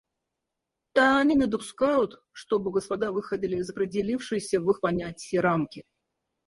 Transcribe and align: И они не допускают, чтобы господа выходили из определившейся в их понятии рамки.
И 0.95 0.99
они 0.99 1.35
не 1.35 1.45
допускают, 1.45 2.19
чтобы 2.31 2.71
господа 2.71 3.11
выходили 3.11 3.57
из 3.57 3.69
определившейся 3.69 4.59
в 4.59 4.67
их 4.71 4.81
понятии 4.81 5.37
рамки. 5.37 5.83